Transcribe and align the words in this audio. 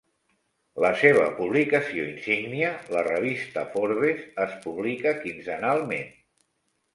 La 0.83 0.89
seva 1.01 1.25
publicació 1.41 2.05
insígnia, 2.13 2.71
la 2.95 3.03
revista 3.09 3.67
"Forbes", 3.75 4.25
és 4.47 4.57
publica 4.65 5.15
quinzenalment. 5.21 6.11